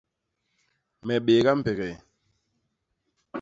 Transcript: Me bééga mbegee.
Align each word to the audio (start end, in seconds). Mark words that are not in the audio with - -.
Me 1.05 1.15
bééga 1.25 1.51
mbegee. 1.59 1.95